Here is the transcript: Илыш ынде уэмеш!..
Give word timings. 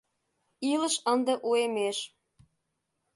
Илыш 0.71 0.95
ынде 1.11 1.33
уэмеш!.. 1.49 1.97